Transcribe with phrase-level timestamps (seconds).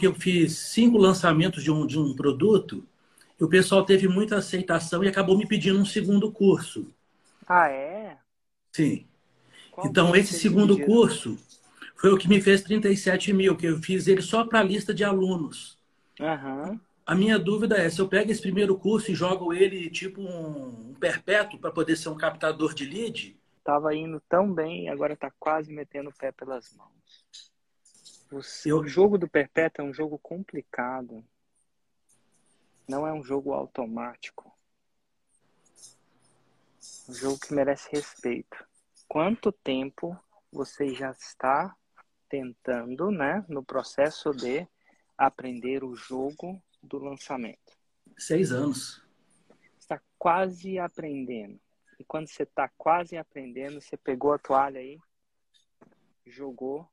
[0.00, 2.82] porque eu fiz cinco lançamentos de um, de um produto
[3.38, 6.86] e o pessoal teve muita aceitação e acabou me pedindo um segundo curso.
[7.46, 8.16] Ah, é?
[8.72, 9.06] Sim.
[9.70, 11.36] Qual então, esse segundo curso
[11.96, 14.94] foi o que me fez 37 mil, que eu fiz ele só para a lista
[14.94, 15.76] de alunos.
[16.18, 16.80] Uhum.
[17.04, 20.92] A minha dúvida é, se eu pego esse primeiro curso e jogo ele tipo um,
[20.92, 23.36] um perpétuo para poder ser um captador de lead...
[23.62, 27.49] Tava indo tão bem e agora está quase metendo o pé pelas mãos.
[28.30, 28.78] O, eu...
[28.78, 31.24] o jogo do perpétuo é um jogo complicado.
[32.88, 34.52] Não é um jogo automático.
[37.08, 38.64] Um jogo que merece respeito.
[39.08, 40.18] Quanto tempo
[40.52, 41.76] você já está
[42.28, 44.66] tentando, né, no processo de
[45.18, 47.76] aprender o jogo do lançamento?
[48.16, 49.04] Seis anos.
[49.78, 51.60] Está quase aprendendo.
[51.98, 54.98] E quando você está quase aprendendo, você pegou a toalha aí,
[56.24, 56.88] jogou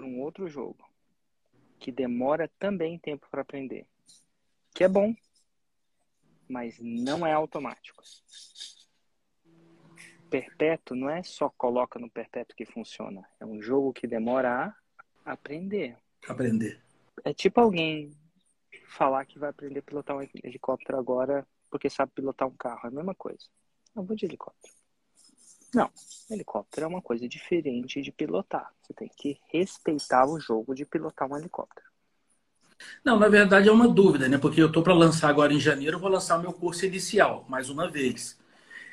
[0.00, 0.88] para um outro jogo,
[1.78, 3.86] que demora também tempo para aprender
[4.74, 5.14] que é bom,
[6.48, 8.02] mas não é automático.
[10.30, 13.28] Perpétuo não é só coloca no perpétuo que funciona.
[13.38, 14.74] É um jogo que demora
[15.24, 15.98] a aprender.
[16.26, 16.80] Aprender.
[17.24, 18.10] É tipo alguém
[18.86, 22.80] falar que vai aprender a pilotar um helicóptero agora porque sabe pilotar um carro.
[22.84, 23.46] É a mesma coisa.
[23.94, 24.79] Não vou de helicóptero.
[25.74, 25.90] Não,
[26.28, 28.72] helicóptero é uma coisa diferente de pilotar.
[28.82, 31.88] Você tem que respeitar o jogo de pilotar um helicóptero.
[33.04, 34.38] Não, na verdade é uma dúvida, né?
[34.38, 37.68] Porque eu estou para lançar agora em janeiro, vou lançar o meu curso inicial, mais
[37.68, 38.38] uma vez.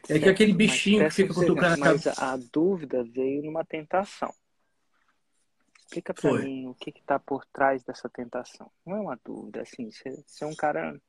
[0.03, 4.33] É certo, que aquele bichinho que fica cutucando a Mas a dúvida veio numa tentação.
[5.79, 8.69] Explica para mim o que está por trás dessa tentação.
[8.85, 10.99] Não é uma dúvida, assim, você, você é um cara,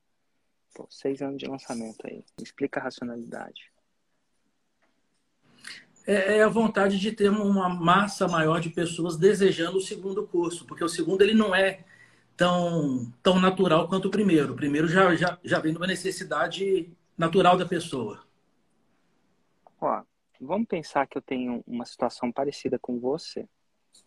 [0.73, 2.23] pô, seis anos de lançamento aí.
[2.37, 3.71] Me explica a racionalidade.
[6.05, 10.65] É, é a vontade de ter uma massa maior de pessoas desejando o segundo curso,
[10.65, 11.83] porque o segundo ele não é
[12.39, 14.53] tão, tão natural quanto o primeiro.
[14.53, 18.23] O primeiro já, já, já vem de uma necessidade natural da pessoa.
[19.81, 20.01] Ó,
[20.39, 23.45] vamos pensar que eu tenho uma situação parecida com você.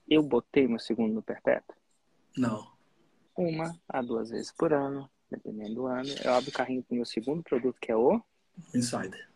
[0.08, 1.76] Eu botei meu segundo no perpétuo?
[2.36, 2.72] Não.
[3.36, 6.08] Uma a duas vezes por ano, dependendo do ano.
[6.24, 8.18] Eu abro o carrinho com o meu segundo produto, que é o...
[8.74, 9.28] Insider.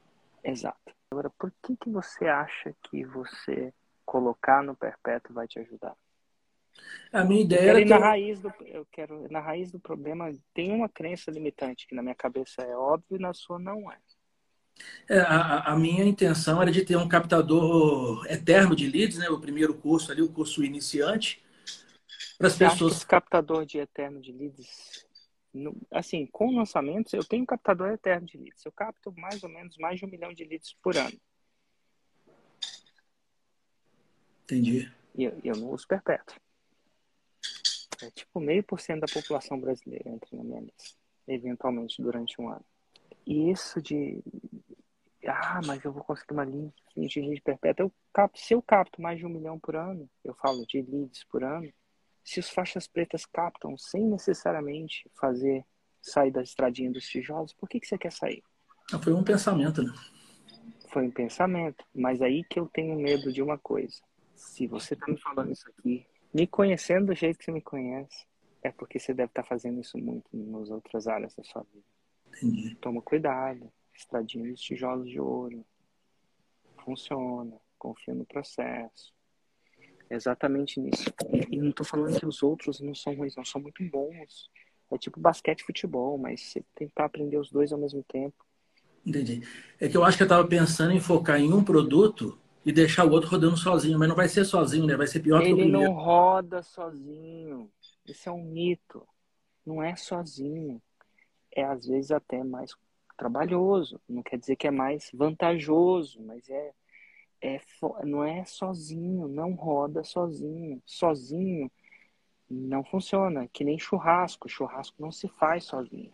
[0.43, 0.96] Exato.
[1.11, 3.72] Agora, por que, que você acha que você
[4.05, 5.97] colocar no perpétuo vai te ajudar?
[7.12, 10.72] A minha ideia eu quero na raiz do eu quero na raiz do problema tem
[10.72, 13.99] uma crença limitante que na minha cabeça é óbvio e na sua não é.
[15.09, 19.31] é a, a, minha intenção era de ter um captador eterno de leads, né?
[19.31, 21.43] O primeiro curso ali, o curso iniciante,
[22.37, 22.97] para as pessoas.
[22.97, 25.06] esse captador de eterno de leads,
[25.56, 28.65] no, assim, com lançamentos, eu tenho um captador eterno de leads.
[28.65, 31.19] Eu capto mais ou menos mais de um milhão de leads por ano.
[34.44, 34.93] Entendi.
[35.17, 36.37] E eu, eu não uso perpétuo.
[38.03, 42.49] É tipo meio por cento da população brasileira entra na minha lista, eventualmente durante um
[42.49, 42.65] ano.
[43.27, 44.23] E isso de.
[45.25, 47.87] Ah, mas eu vou conseguir uma lead de lead perpétua.
[47.87, 51.25] Eu capto, se eu capto mais de um milhão por ano, eu falo de leads
[51.25, 51.73] por ano,
[52.26, 55.64] se os faixas pretas captam sem necessariamente fazer
[56.03, 58.42] sair da estradinha dos tijolos, por que, que você quer sair?
[58.92, 59.92] Ah, foi um pensamento, né?
[60.91, 61.84] Foi um pensamento.
[61.94, 64.03] Mas aí que eu tenho medo de uma coisa.
[64.34, 66.04] Se você tá me falando isso aqui
[66.34, 68.26] me conhecendo do jeito que você me conhece,
[68.62, 71.87] é porque você deve estar fazendo isso muito nas outras áreas da sua vida.
[72.26, 72.75] Entendi.
[72.75, 75.64] Toma cuidado, estradinho dos tijolos de ouro.
[76.84, 79.14] Funciona, confia no processo.
[80.11, 81.12] Exatamente nisso.
[81.50, 84.50] E, não estou falando que os outros não são ruins, não, são muito bons.
[84.91, 88.44] É tipo basquete e futebol, mas você tem que aprender os dois ao mesmo tempo.
[89.05, 89.43] Entendi.
[89.81, 93.05] É que eu acho que eu estava pensando em focar em um produto e deixar
[93.05, 94.97] o outro rodando sozinho, mas não vai ser sozinho, né?
[94.97, 95.78] Vai ser pior Ele que o primeiro.
[95.78, 97.71] Ele não roda sozinho.
[98.06, 99.06] Isso é um mito.
[99.65, 100.81] Não é sozinho.
[101.55, 102.73] É às vezes até mais
[103.17, 104.00] trabalhoso.
[104.09, 106.73] Não quer dizer que é mais vantajoso, mas é,
[107.41, 107.61] é
[108.05, 110.83] não é sozinho, não roda sozinho.
[110.85, 111.71] Sozinho
[112.49, 113.49] não funciona.
[113.49, 114.49] Que nem churrasco.
[114.49, 116.12] Churrasco não se faz sozinho.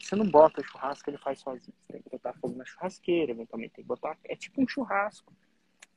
[0.00, 1.74] Você não bota churrasco, ele faz sozinho.
[1.86, 4.18] Você tem que botar fogo na churrasqueira, eventualmente tem que botar.
[4.24, 5.32] É tipo um churrasco.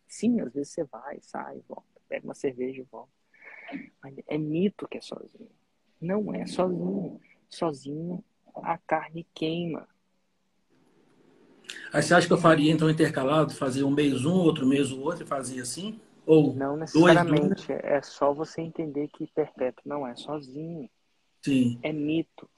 [0.07, 3.11] Sim, às vezes você vai, sai, volta, pega uma cerveja e volta.
[4.01, 5.49] Mas é mito que é sozinho.
[5.99, 7.19] Não é sozinho.
[7.49, 8.23] Sozinho
[8.55, 9.87] a carne queima.
[11.93, 15.01] Aí você acha que eu faria então intercalado, fazer um mês um, outro mês o
[15.01, 15.99] outro e fazia assim?
[16.25, 17.67] Ou não necessariamente.
[17.67, 20.89] Dois, é só você entender que perpétuo não é sozinho.
[21.41, 21.79] Sim.
[21.83, 22.49] É mito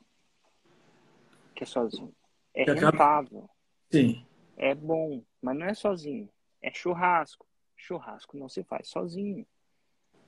[1.56, 2.14] que é sozinho.
[2.54, 3.50] É rentável.
[3.92, 4.24] Sim.
[4.56, 6.30] É bom, mas não é sozinho.
[6.62, 7.46] É churrasco.
[7.76, 9.46] Churrasco não se faz sozinho.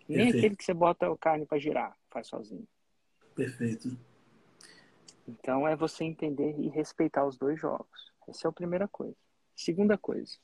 [0.08, 0.38] Nem Perfeito.
[0.38, 2.68] aquele que você bota a carne para girar faz sozinho.
[3.36, 3.98] Perfeito.
[5.28, 8.15] Então é você entender e respeitar os dois jogos.
[8.28, 9.16] Essa é a primeira coisa.
[9.56, 10.38] Segunda coisa,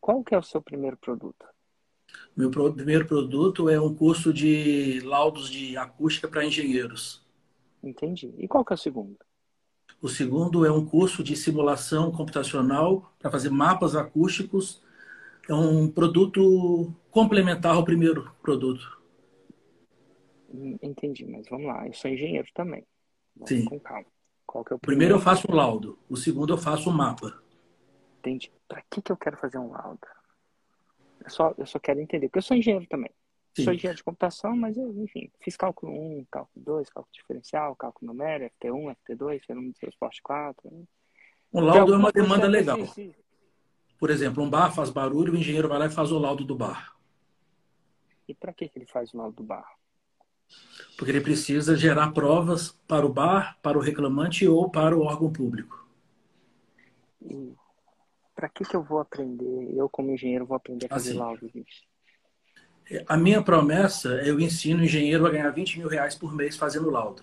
[0.00, 1.46] qual que é o seu primeiro produto?
[2.36, 7.24] Meu primeiro produto é um curso de laudos de acústica para engenheiros.
[7.82, 8.34] Entendi.
[8.38, 9.16] E qual que é o segundo?
[10.00, 14.82] O segundo é um curso de simulação computacional para fazer mapas acústicos.
[15.48, 19.00] É um produto complementar ao primeiro produto.
[20.52, 21.86] Hum, entendi, mas vamos lá.
[21.86, 22.86] Eu sou engenheiro também.
[23.34, 23.64] Vamos Sim.
[23.64, 24.06] Com calma.
[24.56, 24.80] Qual que é o primeiro?
[24.80, 25.98] primeiro eu faço um laudo.
[26.08, 27.38] O segundo eu faço um mapa.
[28.20, 28.50] Entendi.
[28.66, 30.00] Para que, que eu quero fazer um laudo?
[31.22, 33.10] Eu só, eu só quero entender, porque eu sou engenheiro também.
[33.54, 33.64] Sim.
[33.64, 38.10] Sou engenheiro de computação, mas eu, enfim, fiz cálculo 1, cálculo 2, cálculo diferencial, cálculo
[38.10, 40.70] numérico, FT1, FT2, fenômeno de transporte 4.
[40.70, 40.84] Né?
[41.52, 42.78] Um laudo é uma demanda legal.
[43.98, 46.56] Por exemplo, um bar faz barulho, o engenheiro vai lá e faz o laudo do
[46.56, 46.96] bar.
[48.26, 49.68] E para que, que ele faz o laudo do bar?
[50.96, 55.30] Porque ele precisa gerar provas para o bar, para o reclamante ou para o órgão
[55.30, 55.86] público.
[57.22, 57.54] E
[58.34, 59.74] para que, que eu vou aprender?
[59.74, 61.82] Eu, como engenheiro, vou aprender a fazer assim, laudos disso?
[63.08, 66.56] A minha promessa é eu ensino o engenheiro a ganhar 20 mil reais por mês
[66.56, 67.22] fazendo laudo.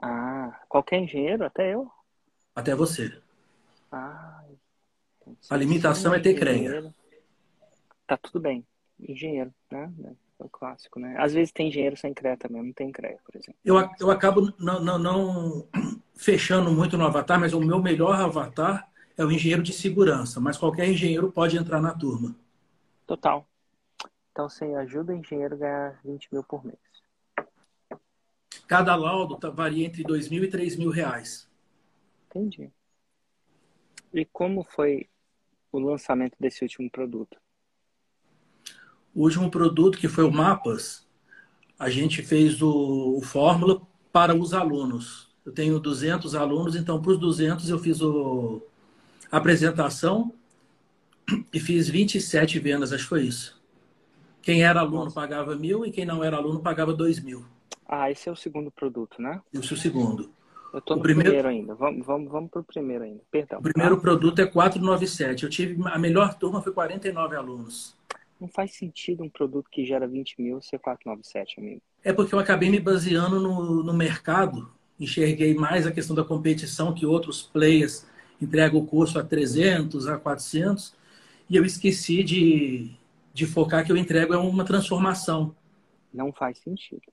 [0.00, 1.90] Ah, qualquer engenheiro, até eu?
[2.54, 3.16] Até você.
[3.90, 4.42] Ah,
[5.48, 6.92] a limitação é ter CREA.
[8.06, 8.66] Tá tudo bem.
[9.00, 9.92] Engenheiro, né?
[10.42, 11.14] É o clássico, né?
[11.18, 13.60] Às vezes tem engenheiro sem CREA também, não tem CREA, por exemplo.
[13.64, 15.68] Eu, eu acabo não, não, não
[16.16, 20.58] fechando muito no avatar, mas o meu melhor avatar é o engenheiro de segurança, mas
[20.58, 22.34] qualquer engenheiro pode entrar na turma.
[23.06, 23.46] Total.
[24.32, 26.78] Então você ajuda o engenheiro a ganhar 20 mil por mês.
[28.66, 31.48] Cada laudo tá, varia entre 2 mil e 3 mil reais.
[32.26, 32.72] Entendi.
[34.12, 35.08] E como foi
[35.70, 37.41] o lançamento desse último produto?
[39.14, 41.06] O último produto, que foi o Mapas,
[41.78, 43.82] a gente fez o, o Fórmula
[44.12, 45.30] para os alunos.
[45.44, 48.62] Eu tenho 200 alunos, então para os 200 eu fiz o,
[49.32, 50.32] apresentação
[51.52, 53.60] e fiz 27 vendas, acho que foi isso.
[54.42, 55.14] Quem era aluno Nossa.
[55.14, 57.44] pagava mil e quem não era aluno pagava dois mil.
[57.88, 59.40] Ah, esse é o segundo produto, né?
[59.52, 60.30] Esse é o segundo.
[60.72, 61.30] Eu estou no primeiro...
[61.30, 61.74] primeiro, ainda.
[61.74, 63.20] Vamos, vamos, vamos para o primeiro ainda.
[63.30, 63.58] Perdão.
[63.58, 64.02] O primeiro tá?
[64.02, 65.44] produto é 497.
[65.44, 67.94] Eu tive a melhor turma foi 49 alunos.
[68.42, 71.80] Não faz sentido um produto que gera 20 mil ser 497, amigo.
[72.02, 74.68] É porque eu acabei me baseando no, no mercado,
[74.98, 78.04] enxerguei mais a questão da competição que outros players
[78.40, 80.92] entrega o curso a 300, a 400,
[81.48, 82.90] e eu esqueci de,
[83.32, 85.54] de focar que eu entrego é uma transformação.
[86.12, 87.12] Não faz sentido.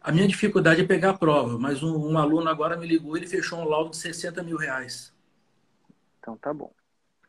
[0.00, 3.20] A minha dificuldade é pegar a prova, mas um, um aluno agora me ligou e
[3.20, 5.12] ele fechou um laudo de 60 mil reais.
[6.20, 6.72] Então tá bom.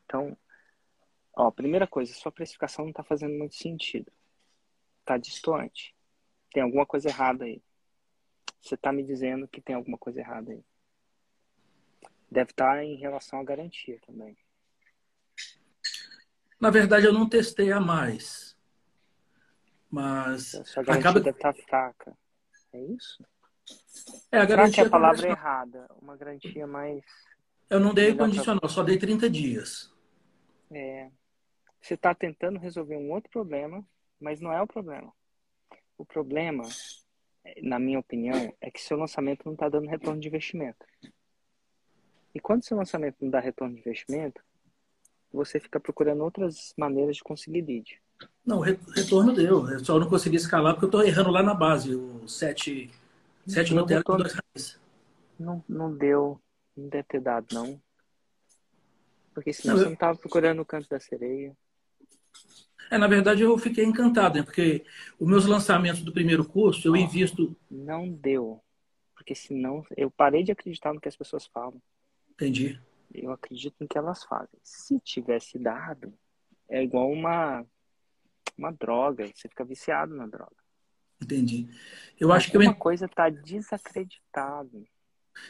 [0.06, 0.38] Então,
[1.36, 4.12] ó, primeira coisa, sua precificação não está fazendo muito sentido.
[5.02, 5.96] Está distante.
[6.52, 7.62] Tem alguma coisa errada aí.
[8.62, 10.64] Você está me dizendo que tem alguma coisa errada aí.
[12.30, 14.38] Deve estar em relação à garantia também.
[16.60, 18.56] Na verdade, eu não testei a mais.
[19.90, 20.54] Mas.
[20.54, 21.20] A garantia acaba...
[21.20, 22.18] deve estar fraca.
[22.74, 23.26] É isso?
[24.32, 24.84] É, a garantia.
[24.84, 25.88] Fraca é a palavra errada.
[26.02, 27.04] Uma garantia mais.
[27.70, 28.70] Eu não dei condicional, pra...
[28.70, 29.92] só dei 30 dias.
[30.72, 31.10] É.
[31.82, 33.86] Você está tentando resolver um outro problema,
[34.20, 35.12] mas não é o problema.
[35.98, 36.64] O problema,
[37.62, 40.86] na minha opinião, é que seu lançamento não está dando retorno de investimento.
[42.34, 44.42] E quando seu lançamento não dá retorno de investimento,
[45.32, 48.02] você fica procurando outras maneiras de conseguir lead.
[48.46, 49.70] Não, retorno deu.
[49.70, 51.96] Eu só não consegui escalar porque eu estou errando lá na base.
[51.96, 52.92] O 7,
[53.48, 54.80] 7 no tela dois reais.
[55.40, 56.42] Não, não deu.
[56.76, 57.82] Não deve ter dado, não.
[59.34, 61.56] Porque senão não, você não estava procurando o canto da sereia.
[62.92, 64.44] É, na verdade eu fiquei encantado, né?
[64.44, 64.84] Porque
[65.20, 67.56] os meus lançamentos do primeiro curso, eu invisto.
[67.70, 68.62] Não deu.
[69.14, 71.80] Porque senão eu parei de acreditar no que as pessoas falam.
[72.32, 72.80] Entendi.
[73.14, 74.60] Eu acredito no que elas fazem.
[74.64, 76.14] Se tivesse dado,
[76.68, 77.66] é igual uma,
[78.58, 79.28] uma droga.
[79.28, 80.56] Você fica viciado na droga.
[81.22, 81.68] Entendi.
[82.20, 84.86] Eu acho que uma coisa está desacreditado.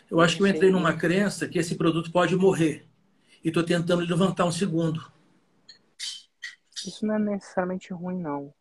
[0.09, 2.87] Eu acho que eu entrei numa crença que esse produto pode morrer.
[3.43, 5.11] E estou tentando levantar um segundo.
[6.87, 8.53] Isso não é necessariamente ruim, não.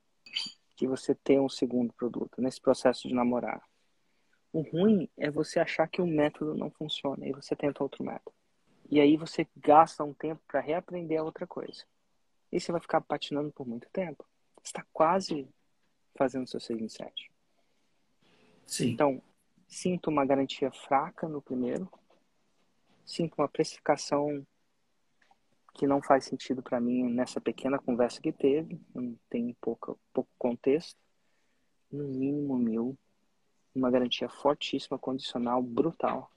[0.76, 3.62] Que você tenha um segundo produto nesse processo de namorar.
[4.52, 8.34] O ruim é você achar que o método não funciona e você tenta outro método.
[8.90, 11.84] E aí você gasta um tempo para reaprender a outra coisa.
[12.50, 14.24] E você vai ficar patinando por muito tempo.
[14.56, 15.46] Você está quase
[16.16, 17.30] fazendo seu 6 em 7.
[18.66, 18.90] Sim.
[18.90, 19.22] Então,
[19.68, 21.90] sinto uma garantia fraca no primeiro.
[23.04, 24.46] Sinto uma precificação
[25.78, 28.80] que não faz sentido para mim nessa pequena conversa que teve.
[28.92, 30.98] Não tem pouco, pouco contexto.
[31.90, 32.98] No mínimo mil
[33.72, 36.32] uma garantia fortíssima, condicional, brutal.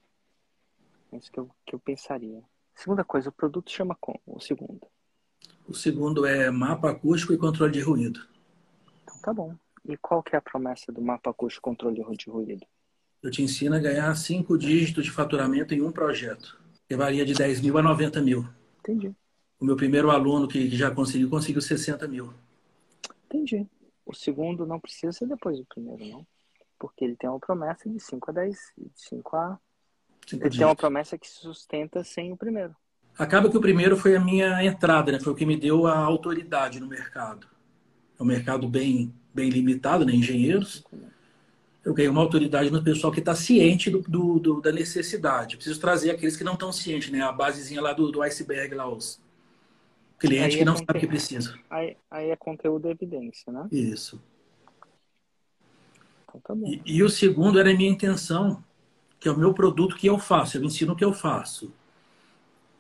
[1.12, 2.44] É isso que eu, que eu pensaria.
[2.76, 4.22] Segunda coisa, o produto chama como?
[4.28, 4.88] O segundo.
[5.68, 8.20] O segundo é mapa acústico e controle de ruído.
[9.04, 9.56] Então tá bom.
[9.84, 12.64] E qual que é a promessa do mapa acústico e controle de ruído?
[13.24, 16.62] Eu te ensino a ganhar cinco dígitos de faturamento em um projeto.
[16.88, 18.48] Que varia de 10 mil a 90 mil.
[18.80, 19.16] Entendi.
[19.62, 22.34] O meu primeiro aluno que já conseguiu, conseguiu 60 mil.
[23.26, 23.66] Entendi.
[24.06, 26.28] O segundo não precisa ser depois do primeiro, não.
[26.80, 29.60] Porque ele tem uma promessa de 5 a 10, de 5 a
[30.28, 30.58] Cinco ele dígitos.
[30.58, 32.76] tem uma promessa que se sustenta sem o primeiro.
[33.18, 35.20] Acaba que o primeiro foi a minha entrada, né?
[35.20, 37.48] Foi o que me deu a autoridade no mercado.
[38.20, 40.14] É um mercado bem, bem limitado, né?
[40.14, 40.84] Engenheiros.
[41.84, 45.58] Eu ganhei uma autoridade no pessoal que está ciente do, do, do, da necessidade.
[45.58, 47.22] preciso trazer aqueles que não estão cientes, né?
[47.22, 49.21] A basezinha lá do, do iceberg, lá, os
[50.22, 51.60] clientes que é não sabem o que precisa.
[51.70, 53.68] Aí, aí é conteúdo e evidência, né?
[53.72, 54.22] Isso.
[56.24, 56.68] Então, tá bom.
[56.68, 58.64] E, e o segundo era a minha intenção
[59.20, 61.72] que é o meu produto que eu faço, eu ensino o que eu faço.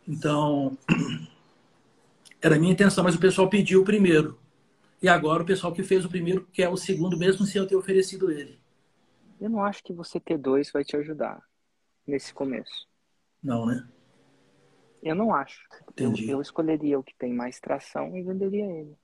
[0.07, 0.75] Então,
[2.41, 4.39] era a minha intenção, mas o pessoal pediu o primeiro.
[5.01, 7.75] E agora o pessoal que fez o primeiro quer o segundo, mesmo sem eu ter
[7.75, 8.59] oferecido ele.
[9.39, 11.41] Eu não acho que você ter dois vai te ajudar
[12.07, 12.87] nesse começo.
[13.43, 13.87] Não, né?
[15.01, 15.67] Eu não acho.
[15.89, 16.25] Entendi.
[16.25, 18.95] Eu, eu escolheria o que tem mais tração e venderia ele.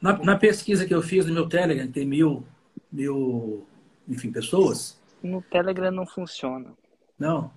[0.00, 2.44] Na, na, pesquisa que eu fiz no meu Telegram, tem mil,
[2.90, 3.66] mil
[4.08, 6.76] enfim, pessoas, no Telegram não funciona.
[7.18, 7.50] Não?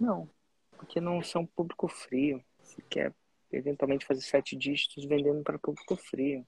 [0.00, 0.28] Não.
[0.76, 2.42] Porque não são público frio.
[2.60, 3.14] Você quer
[3.52, 6.44] eventualmente fazer sete dígitos vendendo para público frio.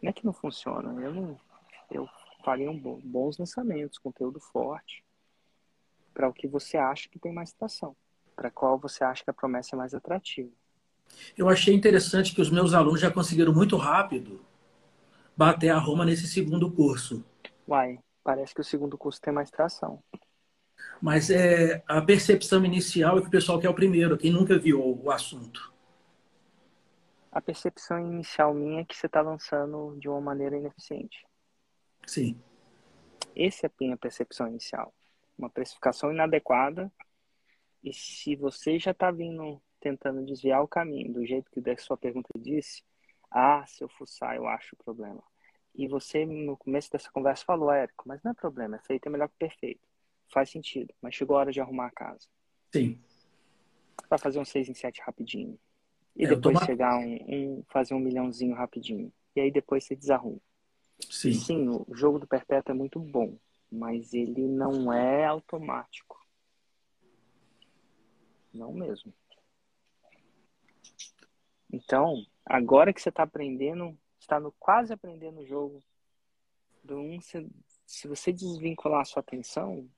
[0.00, 0.92] Não é que não funciona.
[1.02, 1.40] Eu não.
[1.90, 2.08] Eu
[2.44, 5.04] faria um bons lançamentos, conteúdo forte.
[6.14, 7.96] Para o que você acha que tem mais estação.
[8.40, 10.48] Para qual você acha que a promessa é mais atrativa.
[11.36, 14.40] Eu achei interessante que os meus alunos já conseguiram muito rápido
[15.36, 17.22] bater a Roma nesse segundo curso.
[17.68, 20.02] Uai, parece que o segundo curso tem mais tração.
[21.02, 24.80] Mas é, a percepção inicial é que o pessoal quer o primeiro, quem nunca viu
[24.82, 25.70] o assunto.
[27.30, 31.26] A percepção inicial minha é que você está lançando de uma maneira ineficiente.
[32.06, 32.40] Sim.
[33.36, 34.94] Essa é a minha percepção inicial.
[35.36, 36.90] Uma precificação inadequada.
[37.82, 41.96] E se você já está vindo tentando desviar o caminho do jeito que a sua
[41.96, 42.82] pergunta disse,
[43.30, 45.22] ah, se eu fuçar, eu acho o problema.
[45.74, 49.10] E você, no começo dessa conversa, falou, Érico, mas não é problema, é feito é
[49.10, 49.80] melhor que perfeito.
[50.28, 52.26] Faz sentido, mas chegou a hora de arrumar a casa.
[52.72, 53.00] Sim.
[54.08, 55.58] Vai fazer um 6 em 7 rapidinho.
[56.16, 56.64] E é, depois tô...
[56.66, 59.12] chegar um, um, fazer um milhãozinho rapidinho.
[59.34, 60.40] E aí depois você desarruma.
[61.08, 61.32] Sim.
[61.32, 63.38] Sim, o jogo do perpétuo é muito bom,
[63.70, 66.19] mas ele não é automático.
[68.52, 69.12] Não mesmo.
[71.72, 75.80] Então, agora que você está aprendendo, está no, quase aprendendo o jogo
[76.82, 77.48] do um, se,
[77.86, 79.88] se você desvincular a sua atenção,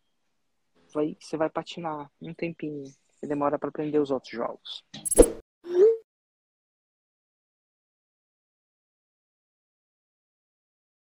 [0.92, 2.84] vai, você vai patinar um tempinho.
[2.84, 4.84] Você demora para aprender os outros jogos.